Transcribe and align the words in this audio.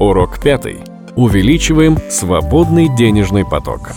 Урок 0.00 0.42
пятый. 0.42 0.78
Увеличиваем 1.14 1.98
свободный 2.10 2.88
денежный 2.88 3.44
поток. 3.44 3.90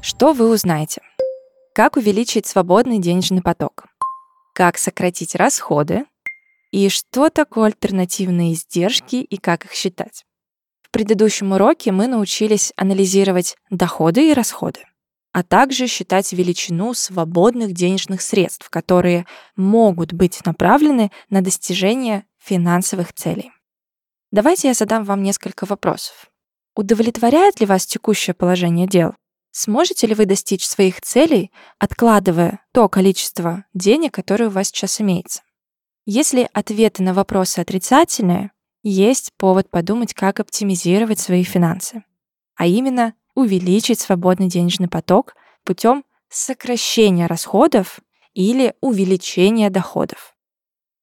Что 0.00 0.32
вы 0.32 0.48
узнаете? 0.48 1.02
Как 1.74 1.96
увеличить 1.96 2.46
свободный 2.46 3.00
денежный 3.00 3.42
поток? 3.42 3.86
Как 4.54 4.78
сократить 4.78 5.34
расходы? 5.34 6.04
И 6.70 6.88
что 6.88 7.30
такое 7.30 7.66
альтернативные 7.66 8.52
издержки 8.52 9.16
и 9.16 9.38
как 9.38 9.64
их 9.64 9.72
считать? 9.72 10.24
В 10.82 10.92
предыдущем 10.92 11.50
уроке 11.50 11.90
мы 11.90 12.06
научились 12.06 12.72
анализировать 12.76 13.56
доходы 13.70 14.30
и 14.30 14.34
расходы, 14.34 14.84
а 15.32 15.42
также 15.42 15.88
считать 15.88 16.32
величину 16.32 16.94
свободных 16.94 17.72
денежных 17.72 18.22
средств, 18.22 18.70
которые 18.70 19.26
могут 19.56 20.12
быть 20.12 20.46
направлены 20.46 21.10
на 21.28 21.42
достижение 21.42 22.22
финансовых 22.38 23.12
целей. 23.12 23.50
Давайте 24.30 24.68
я 24.68 24.74
задам 24.74 25.04
вам 25.04 25.22
несколько 25.22 25.64
вопросов. 25.64 26.30
Удовлетворяет 26.74 27.60
ли 27.60 27.66
вас 27.66 27.86
текущее 27.86 28.34
положение 28.34 28.86
дел? 28.86 29.14
Сможете 29.52 30.06
ли 30.06 30.14
вы 30.14 30.26
достичь 30.26 30.66
своих 30.66 31.00
целей, 31.00 31.50
откладывая 31.78 32.60
то 32.72 32.88
количество 32.88 33.64
денег, 33.72 34.14
которое 34.14 34.46
у 34.46 34.50
вас 34.50 34.68
сейчас 34.68 35.00
имеется? 35.00 35.42
Если 36.04 36.48
ответы 36.52 37.02
на 37.02 37.14
вопросы 37.14 37.60
отрицательные, 37.60 38.52
есть 38.82 39.32
повод 39.36 39.70
подумать, 39.70 40.14
как 40.14 40.40
оптимизировать 40.40 41.18
свои 41.18 41.42
финансы, 41.42 42.04
а 42.54 42.66
именно 42.66 43.14
увеличить 43.34 44.00
свободный 44.00 44.48
денежный 44.48 44.88
поток 44.88 45.34
путем 45.64 46.04
сокращения 46.28 47.26
расходов 47.26 48.00
или 48.34 48.74
увеличения 48.80 49.70
доходов. 49.70 50.36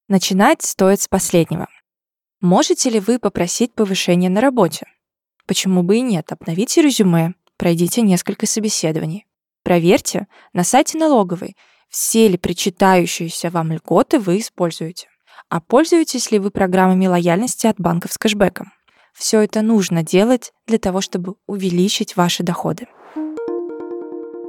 Начинать 0.08 0.62
стоит 0.62 1.00
с 1.00 1.08
последнего. 1.08 1.68
Можете 2.40 2.90
ли 2.90 3.00
вы 3.00 3.18
попросить 3.18 3.74
повышения 3.74 4.28
на 4.28 4.40
работе? 4.40 4.86
Почему 5.46 5.82
бы 5.82 5.96
и 5.96 6.00
нет? 6.00 6.32
Обновите 6.32 6.82
резюме, 6.82 7.34
пройдите 7.56 8.02
несколько 8.02 8.46
собеседований. 8.46 9.26
Проверьте 9.62 10.26
на 10.52 10.62
сайте 10.62 10.98
налоговой, 10.98 11.56
все 11.88 12.28
ли 12.28 12.36
причитающиеся 12.36 13.50
вам 13.50 13.72
льготы 13.72 14.18
вы 14.18 14.40
используете. 14.40 15.08
А 15.48 15.60
пользуетесь 15.60 16.30
ли 16.30 16.38
вы 16.38 16.50
программами 16.50 17.06
лояльности 17.06 17.66
от 17.66 17.80
банков 17.80 18.12
с 18.12 18.18
кэшбэком? 18.18 18.72
Все 19.14 19.40
это 19.40 19.62
нужно 19.62 20.02
делать 20.02 20.52
для 20.66 20.78
того, 20.78 21.00
чтобы 21.00 21.36
увеличить 21.46 22.16
ваши 22.16 22.42
доходы. 22.42 22.86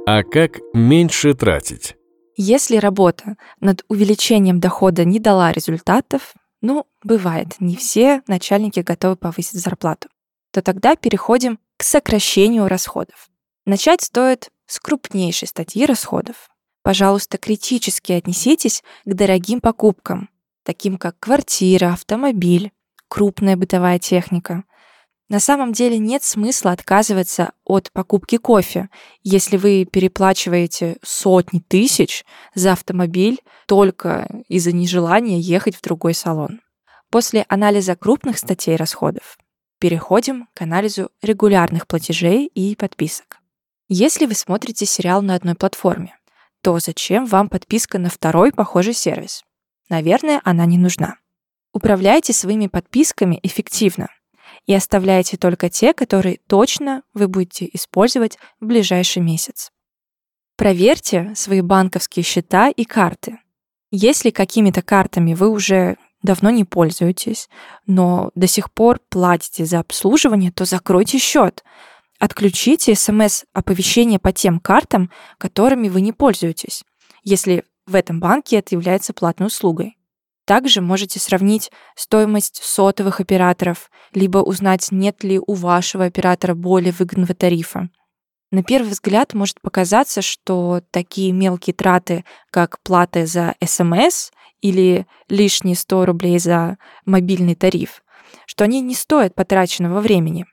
А 0.06 0.22
как 0.24 0.58
меньше 0.74 1.34
тратить? 1.34 1.96
Если 2.36 2.76
работа 2.76 3.36
над 3.60 3.84
увеличением 3.88 4.60
дохода 4.60 5.04
не 5.04 5.20
дала 5.20 5.52
результатов, 5.52 6.34
ну, 6.60 6.86
бывает, 7.02 7.56
не 7.60 7.76
все 7.76 8.22
начальники 8.26 8.80
готовы 8.80 9.16
повысить 9.16 9.60
зарплату, 9.60 10.08
то 10.52 10.62
тогда 10.62 10.96
переходим 10.96 11.58
к 11.76 11.84
сокращению 11.84 12.66
расходов. 12.68 13.28
Начать 13.64 14.02
стоит 14.02 14.50
с 14.66 14.80
крупнейшей 14.80 15.46
статьи 15.46 15.84
расходов. 15.86 16.50
Пожалуйста, 16.82 17.38
критически 17.38 18.12
отнеситесь 18.12 18.82
к 19.04 19.14
дорогим 19.14 19.60
покупкам, 19.60 20.30
таким 20.64 20.96
как 20.98 21.18
квартира, 21.20 21.92
автомобиль, 21.92 22.72
крупная 23.08 23.56
бытовая 23.56 23.98
техника. 23.98 24.64
На 25.28 25.40
самом 25.40 25.72
деле 25.72 25.98
нет 25.98 26.22
смысла 26.22 26.72
отказываться 26.72 27.52
от 27.64 27.92
покупки 27.92 28.38
кофе, 28.38 28.88
если 29.22 29.58
вы 29.58 29.84
переплачиваете 29.84 30.96
сотни 31.02 31.60
тысяч 31.60 32.24
за 32.54 32.72
автомобиль 32.72 33.38
только 33.66 34.26
из-за 34.48 34.72
нежелания 34.72 35.38
ехать 35.38 35.76
в 35.76 35.82
другой 35.82 36.14
салон. 36.14 36.62
После 37.10 37.44
анализа 37.48 37.94
крупных 37.94 38.38
статей 38.38 38.76
расходов 38.76 39.36
переходим 39.78 40.48
к 40.54 40.62
анализу 40.62 41.10
регулярных 41.20 41.86
платежей 41.86 42.46
и 42.46 42.74
подписок. 42.74 43.38
Если 43.88 44.24
вы 44.24 44.34
смотрите 44.34 44.86
сериал 44.86 45.20
на 45.20 45.34
одной 45.34 45.54
платформе, 45.54 46.16
то 46.62 46.78
зачем 46.78 47.26
вам 47.26 47.50
подписка 47.50 47.98
на 47.98 48.08
второй 48.08 48.50
похожий 48.50 48.94
сервис? 48.94 49.44
Наверное, 49.90 50.40
она 50.44 50.64
не 50.64 50.78
нужна. 50.78 51.16
Управляйте 51.72 52.32
своими 52.32 52.66
подписками 52.66 53.38
эффективно 53.42 54.08
и 54.68 54.74
оставляйте 54.74 55.38
только 55.38 55.70
те, 55.70 55.94
которые 55.94 56.40
точно 56.46 57.02
вы 57.14 57.26
будете 57.26 57.68
использовать 57.72 58.38
в 58.60 58.66
ближайший 58.66 59.22
месяц. 59.22 59.72
Проверьте 60.56 61.32
свои 61.34 61.62
банковские 61.62 62.22
счета 62.22 62.68
и 62.68 62.84
карты. 62.84 63.38
Если 63.90 64.28
какими-то 64.28 64.82
картами 64.82 65.32
вы 65.32 65.48
уже 65.48 65.96
давно 66.22 66.50
не 66.50 66.64
пользуетесь, 66.64 67.48
но 67.86 68.30
до 68.34 68.46
сих 68.46 68.70
пор 68.70 69.00
платите 69.08 69.64
за 69.64 69.78
обслуживание, 69.78 70.52
то 70.52 70.66
закройте 70.66 71.16
счет. 71.16 71.64
Отключите 72.18 72.94
смс-оповещения 72.94 74.18
по 74.18 74.32
тем 74.32 74.60
картам, 74.60 75.10
которыми 75.38 75.88
вы 75.88 76.02
не 76.02 76.12
пользуетесь, 76.12 76.84
если 77.22 77.64
в 77.86 77.94
этом 77.94 78.20
банке 78.20 78.58
это 78.58 78.74
является 78.74 79.14
платной 79.14 79.46
услугой. 79.46 79.97
Также 80.48 80.80
можете 80.80 81.20
сравнить 81.20 81.70
стоимость 81.94 82.62
сотовых 82.64 83.20
операторов, 83.20 83.90
либо 84.14 84.38
узнать, 84.38 84.88
нет 84.90 85.22
ли 85.22 85.38
у 85.38 85.52
вашего 85.52 86.06
оператора 86.06 86.54
более 86.54 86.92
выгодного 86.92 87.34
тарифа. 87.34 87.90
На 88.50 88.62
первый 88.62 88.88
взгляд 88.88 89.34
может 89.34 89.60
показаться, 89.60 90.22
что 90.22 90.80
такие 90.90 91.32
мелкие 91.32 91.74
траты, 91.74 92.24
как 92.50 92.80
плата 92.80 93.26
за 93.26 93.56
СМС 93.62 94.30
или 94.62 95.06
лишние 95.28 95.76
100 95.76 96.06
рублей 96.06 96.38
за 96.38 96.78
мобильный 97.04 97.54
тариф, 97.54 98.02
что 98.46 98.64
они 98.64 98.80
не 98.80 98.94
стоят 98.94 99.34
потраченного 99.34 100.00
времени. 100.00 100.46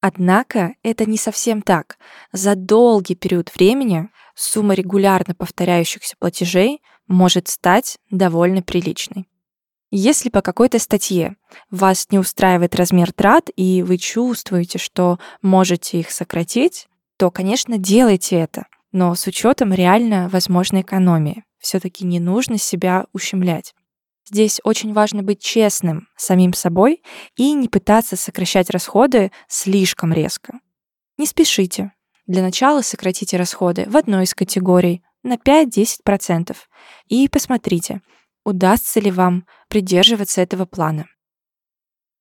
Однако 0.00 0.76
это 0.82 1.04
не 1.04 1.18
совсем 1.18 1.60
так. 1.60 1.98
За 2.32 2.54
долгий 2.54 3.16
период 3.16 3.54
времени 3.54 4.08
сумма 4.34 4.72
регулярно 4.72 5.34
повторяющихся 5.34 6.16
платежей 6.18 6.80
может 7.08 7.48
стать 7.48 7.98
довольно 8.10 8.62
приличной. 8.62 9.26
Если 9.90 10.30
по 10.30 10.42
какой-то 10.42 10.78
статье 10.78 11.36
вас 11.70 12.08
не 12.10 12.18
устраивает 12.18 12.74
размер 12.74 13.12
трат, 13.12 13.50
и 13.54 13.82
вы 13.82 13.98
чувствуете, 13.98 14.78
что 14.78 15.18
можете 15.42 16.00
их 16.00 16.10
сократить, 16.10 16.88
то, 17.16 17.30
конечно, 17.30 17.78
делайте 17.78 18.36
это, 18.36 18.66
но 18.92 19.14
с 19.14 19.26
учетом 19.26 19.72
реально 19.72 20.28
возможной 20.28 20.82
экономии. 20.82 21.44
Все-таки 21.58 22.04
не 22.04 22.20
нужно 22.20 22.58
себя 22.58 23.06
ущемлять. 23.12 23.74
Здесь 24.28 24.60
очень 24.64 24.92
важно 24.92 25.22
быть 25.22 25.40
честным 25.40 26.08
самим 26.16 26.52
собой 26.52 27.02
и 27.36 27.52
не 27.52 27.68
пытаться 27.68 28.16
сокращать 28.16 28.70
расходы 28.70 29.30
слишком 29.48 30.12
резко. 30.12 30.58
Не 31.16 31.26
спешите. 31.26 31.92
Для 32.26 32.42
начала 32.42 32.82
сократите 32.82 33.36
расходы 33.36 33.84
в 33.88 33.96
одной 33.96 34.24
из 34.24 34.34
категорий 34.34 35.02
на 35.26 35.34
5-10% 35.34 36.56
и 37.08 37.28
посмотрите, 37.28 38.00
удастся 38.44 39.00
ли 39.00 39.10
вам 39.10 39.44
придерживаться 39.68 40.40
этого 40.40 40.64
плана. 40.64 41.06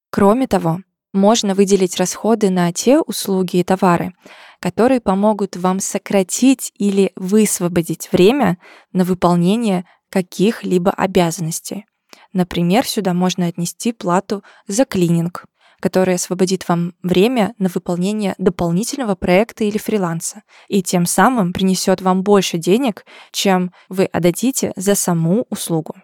Кроме 0.09 0.47
того, 0.47 0.79
можно 1.13 1.55
выделить 1.55 1.97
расходы 1.97 2.49
на 2.49 2.73
те 2.73 2.99
услуги 2.99 3.57
и 3.57 3.63
товары, 3.63 4.13
которые 4.59 4.99
помогут 4.99 5.55
вам 5.55 5.79
сократить 5.79 6.71
или 6.75 7.11
высвободить 7.15 8.11
время 8.11 8.57
на 8.91 9.03
выполнение 9.03 9.85
каких-либо 10.09 10.91
обязанностей. 10.91 11.85
Например, 12.33 12.85
сюда 12.85 13.13
можно 13.13 13.47
отнести 13.47 13.93
плату 13.93 14.43
за 14.67 14.85
клининг, 14.85 15.45
которая 15.85 16.15
освободит 16.15 16.67
вам 16.67 16.95
время 17.03 17.53
на 17.59 17.69
выполнение 17.71 18.33
дополнительного 18.39 19.13
проекта 19.13 19.65
или 19.65 19.77
фриланса 19.77 20.41
и 20.67 20.81
тем 20.81 21.05
самым 21.05 21.53
принесет 21.53 22.01
вам 22.01 22.23
больше 22.23 22.57
денег, 22.57 23.05
чем 23.31 23.71
вы 23.87 24.05
отдадите 24.05 24.73
за 24.75 24.95
саму 24.95 25.45
услугу. 25.51 25.95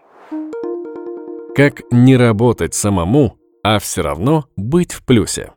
Как 1.55 1.81
не 1.89 2.15
работать 2.15 2.75
самому, 2.75 3.39
а 3.63 3.79
все 3.79 4.03
равно 4.03 4.45
быть 4.55 4.91
в 4.91 5.03
плюсе? 5.03 5.51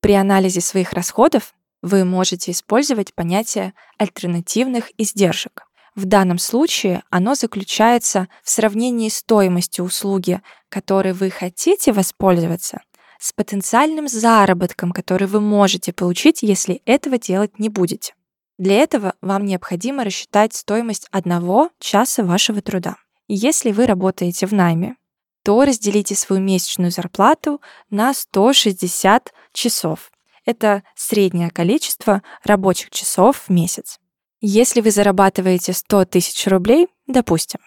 При 0.00 0.14
анализе 0.14 0.62
своих 0.62 0.94
расходов 0.94 1.52
вы 1.82 2.06
можете 2.06 2.52
использовать 2.52 3.14
понятие 3.14 3.74
альтернативных 3.98 4.90
издержек. 4.96 5.66
В 5.96 6.04
данном 6.04 6.38
случае 6.38 7.02
оно 7.08 7.34
заключается 7.34 8.28
в 8.42 8.50
сравнении 8.50 9.10
стоимости 9.10 9.80
услуги, 9.80 10.42
которой 10.68 11.14
вы 11.14 11.30
хотите 11.30 11.92
воспользоваться, 11.92 12.82
с 13.18 13.32
потенциальным 13.32 14.08
заработком, 14.08 14.92
который 14.92 15.26
вы 15.26 15.40
можете 15.40 15.92
получить, 15.92 16.42
если 16.42 16.82
этого 16.84 17.18
делать 17.18 17.58
не 17.58 17.68
будете. 17.68 18.14
Для 18.58 18.76
этого 18.76 19.14
вам 19.20 19.44
необходимо 19.44 20.04
рассчитать 20.04 20.54
стоимость 20.54 21.08
одного 21.10 21.70
часа 21.78 22.24
вашего 22.24 22.62
труда. 22.62 22.96
Если 23.28 23.72
вы 23.72 23.86
работаете 23.86 24.46
в 24.46 24.52
найме, 24.52 24.96
то 25.42 25.64
разделите 25.64 26.14
свою 26.14 26.42
месячную 26.42 26.90
зарплату 26.90 27.60
на 27.90 28.14
160 28.14 29.32
часов. 29.52 30.10
Это 30.44 30.82
среднее 30.94 31.50
количество 31.50 32.22
рабочих 32.44 32.90
часов 32.90 33.44
в 33.46 33.50
месяц. 33.50 33.98
Если 34.40 34.80
вы 34.80 34.90
зарабатываете 34.90 35.72
100 35.72 36.04
тысяч 36.06 36.46
рублей, 36.46 36.88
допустим, 37.06 37.60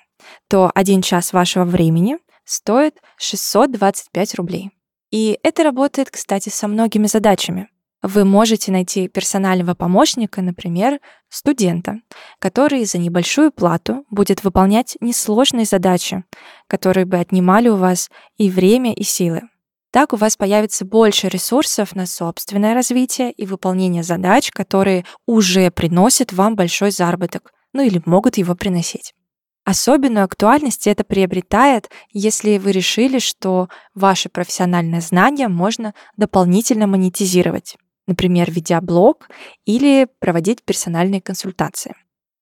то 0.47 0.71
один 0.73 1.01
час 1.01 1.33
вашего 1.33 1.65
времени 1.65 2.17
стоит 2.45 2.99
625 3.17 4.35
рублей. 4.35 4.71
И 5.11 5.39
это 5.43 5.63
работает, 5.63 6.11
кстати, 6.11 6.49
со 6.49 6.67
многими 6.67 7.07
задачами. 7.07 7.69
Вы 8.01 8.23
можете 8.23 8.71
найти 8.71 9.09
персонального 9.09 9.73
помощника, 9.73 10.41
например, 10.41 10.99
студента, 11.27 11.99
который 12.39 12.85
за 12.85 12.97
небольшую 12.97 13.51
плату 13.51 14.05
будет 14.09 14.43
выполнять 14.43 14.95
несложные 15.01 15.65
задачи, 15.65 16.23
которые 16.67 17.05
бы 17.05 17.17
отнимали 17.17 17.67
у 17.67 17.75
вас 17.75 18.09
и 18.37 18.49
время, 18.49 18.93
и 18.93 19.03
силы. 19.03 19.41
Так 19.91 20.13
у 20.13 20.15
вас 20.15 20.37
появится 20.37 20.85
больше 20.85 21.27
ресурсов 21.27 21.95
на 21.95 22.05
собственное 22.05 22.73
развитие 22.73 23.31
и 23.31 23.45
выполнение 23.45 24.03
задач, 24.03 24.51
которые 24.51 25.03
уже 25.25 25.69
приносят 25.71 26.31
вам 26.31 26.55
большой 26.55 26.91
заработок, 26.91 27.51
ну 27.73 27.81
или 27.81 28.01
могут 28.05 28.37
его 28.37 28.55
приносить. 28.55 29.13
Особенную 29.65 30.25
актуальность 30.25 30.87
это 30.87 31.03
приобретает, 31.03 31.89
если 32.11 32.57
вы 32.57 32.71
решили, 32.71 33.19
что 33.19 33.69
ваши 33.93 34.29
профессиональные 34.29 35.01
знания 35.01 35.47
можно 35.47 35.93
дополнительно 36.17 36.87
монетизировать 36.87 37.77
например, 38.09 38.51
ведя 38.51 38.81
блог 38.81 39.29
или 39.65 40.07
проводить 40.19 40.63
персональные 40.63 41.21
консультации. 41.21 41.93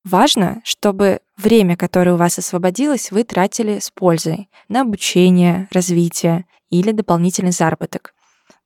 Важно, 0.06 0.62
чтобы 0.64 1.20
время, 1.36 1.76
которое 1.76 2.14
у 2.14 2.18
вас 2.18 2.40
освободилось, 2.40 3.12
вы 3.12 3.26
тратили 3.26 3.80
с 3.80 3.92
пользой 3.92 4.50
на 4.70 4.82
обучение, 4.82 5.68
развитие 5.72 6.46
или 6.70 6.94
дополнительный 6.94 7.52
заработок. 7.52 8.14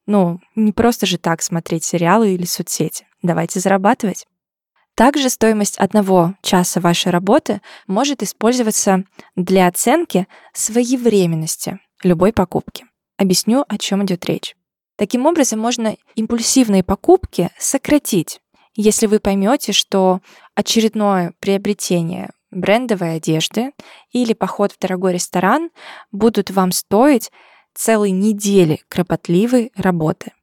Ну, 0.05 0.39
не 0.55 0.71
просто 0.71 1.07
же 1.07 1.17
так 1.17 1.41
смотреть 1.41 1.83
сериалы 1.83 2.35
или 2.35 2.45
соцсети. 2.45 3.07
Давайте 3.23 3.59
зарабатывать. 3.59 4.27
Также 4.95 5.29
стоимость 5.29 5.77
одного 5.77 6.35
часа 6.41 6.79
вашей 6.79 7.11
работы 7.11 7.61
может 7.87 8.21
использоваться 8.23 9.03
для 9.35 9.67
оценки 9.67 10.27
своевременности 10.53 11.79
любой 12.03 12.33
покупки. 12.33 12.85
Объясню, 13.17 13.63
о 13.67 13.77
чем 13.77 14.03
идет 14.03 14.25
речь. 14.25 14.55
Таким 14.97 15.25
образом, 15.25 15.59
можно 15.59 15.95
импульсивные 16.15 16.83
покупки 16.83 17.49
сократить, 17.57 18.41
если 18.75 19.07
вы 19.07 19.19
поймете, 19.19 19.71
что 19.71 20.21
очередное 20.55 21.33
приобретение 21.39 22.29
брендовой 22.51 23.15
одежды 23.15 23.71
или 24.11 24.33
поход 24.33 24.73
в 24.73 24.79
дорогой 24.79 25.13
ресторан 25.13 25.71
будут 26.11 26.51
вам 26.51 26.71
стоить 26.71 27.31
целой 27.73 28.11
недели 28.11 28.81
кропотливой 28.89 29.71
работы. 29.75 30.33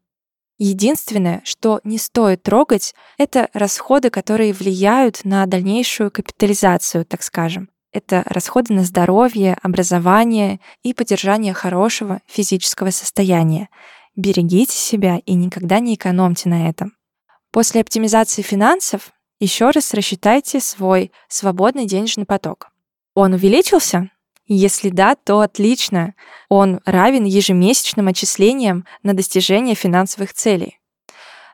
Единственное, 0.58 1.40
что 1.44 1.80
не 1.84 1.98
стоит 1.98 2.42
трогать, 2.42 2.94
это 3.16 3.48
расходы, 3.52 4.10
которые 4.10 4.52
влияют 4.52 5.20
на 5.24 5.46
дальнейшую 5.46 6.10
капитализацию, 6.10 7.04
так 7.04 7.22
скажем. 7.22 7.70
Это 7.92 8.22
расходы 8.26 8.74
на 8.74 8.84
здоровье, 8.84 9.56
образование 9.62 10.60
и 10.82 10.92
поддержание 10.92 11.54
хорошего 11.54 12.20
физического 12.26 12.90
состояния. 12.90 13.68
Берегите 14.16 14.76
себя 14.76 15.20
и 15.24 15.34
никогда 15.34 15.78
не 15.78 15.94
экономьте 15.94 16.48
на 16.48 16.68
этом. 16.68 16.92
После 17.52 17.80
оптимизации 17.80 18.42
финансов 18.42 19.12
еще 19.40 19.70
раз 19.70 19.94
рассчитайте 19.94 20.60
свой 20.60 21.12
свободный 21.28 21.86
денежный 21.86 22.26
поток. 22.26 22.68
Он 23.14 23.32
увеличился? 23.32 24.10
Если 24.48 24.88
да, 24.88 25.14
то 25.14 25.40
отлично. 25.40 26.14
Он 26.48 26.80
равен 26.86 27.24
ежемесячным 27.24 28.08
отчислениям 28.08 28.86
на 29.02 29.12
достижение 29.12 29.74
финансовых 29.74 30.32
целей. 30.32 30.80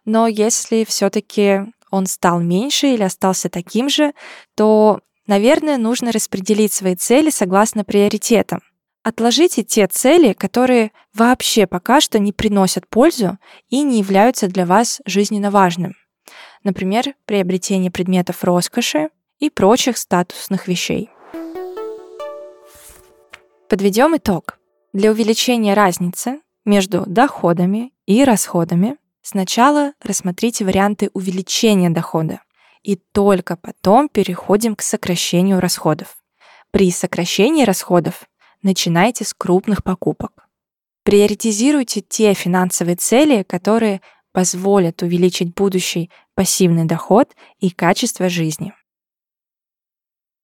Но 0.04 0.28
если 0.28 0.84
все-таки 0.84 1.62
он 1.90 2.06
стал 2.06 2.40
меньше 2.40 2.88
или 2.88 3.02
остался 3.02 3.48
таким 3.48 3.88
же, 3.88 4.12
то, 4.54 5.00
наверное, 5.26 5.76
нужно 5.76 6.12
распределить 6.12 6.72
свои 6.72 6.94
цели 6.94 7.30
согласно 7.30 7.84
приоритетам. 7.84 8.60
Отложите 9.02 9.64
те 9.64 9.86
цели, 9.88 10.32
которые 10.32 10.92
вообще 11.12 11.66
пока 11.66 12.00
что 12.00 12.18
не 12.18 12.32
приносят 12.32 12.88
пользу 12.88 13.38
и 13.68 13.82
не 13.82 13.98
являются 13.98 14.46
для 14.46 14.66
вас 14.66 15.00
жизненно 15.04 15.50
важным. 15.50 15.94
Например, 16.62 17.14
приобретение 17.26 17.90
предметов 17.90 18.44
роскоши 18.44 19.10
и 19.40 19.50
прочих 19.50 19.98
статусных 19.98 20.68
вещей. 20.68 21.10
Подведем 23.68 24.14
итог. 24.14 24.58
Для 24.92 25.10
увеличения 25.10 25.72
разницы 25.72 26.42
между 26.66 27.04
доходами 27.06 27.94
и 28.04 28.22
расходами 28.22 28.98
сначала 29.22 29.94
рассмотрите 30.02 30.66
варианты 30.66 31.10
увеличения 31.14 31.88
дохода 31.88 32.42
и 32.82 32.96
только 32.96 33.56
потом 33.56 34.10
переходим 34.10 34.76
к 34.76 34.82
сокращению 34.82 35.60
расходов. 35.60 36.18
При 36.72 36.90
сокращении 36.90 37.64
расходов 37.64 38.28
начинайте 38.62 39.24
с 39.24 39.32
крупных 39.32 39.82
покупок. 39.82 40.46
Приоритизируйте 41.02 42.02
те 42.02 42.34
финансовые 42.34 42.96
цели, 42.96 43.44
которые 43.44 44.02
позволят 44.32 45.00
увеличить 45.00 45.54
будущий 45.54 46.10
пассивный 46.34 46.84
доход 46.84 47.34
и 47.60 47.70
качество 47.70 48.28
жизни. 48.28 48.74